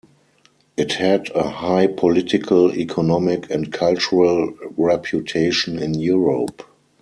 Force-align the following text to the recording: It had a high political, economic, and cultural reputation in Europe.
It 0.77 0.93
had 0.93 1.29
a 1.35 1.47
high 1.47 1.85
political, 1.85 2.71
economic, 2.73 3.51
and 3.51 3.71
cultural 3.71 4.51
reputation 4.75 5.77
in 5.77 5.93
Europe. 5.93 6.63